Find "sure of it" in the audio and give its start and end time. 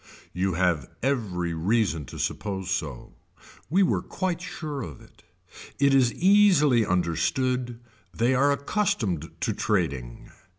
4.41-5.21